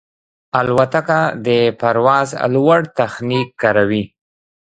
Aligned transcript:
الوتکه 0.59 1.21
د 1.45 1.47
پرواز 1.79 2.29
لوړ 2.53 2.79
تخنیک 2.97 3.49
کاروي. 3.61 4.03